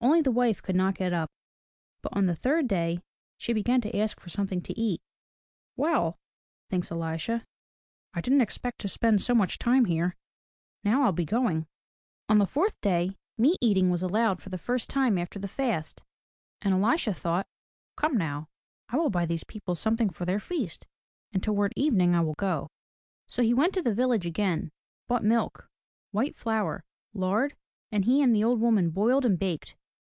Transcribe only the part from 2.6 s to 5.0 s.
day she began to ask for something to eat.